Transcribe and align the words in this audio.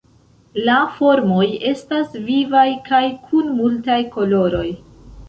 La 0.67 0.77
formoj 0.93 1.45
estas 1.71 2.15
vivaj 2.29 2.63
kaj 2.87 3.03
kun 3.29 3.53
multaj 3.61 3.99
koloroj. 4.17 4.65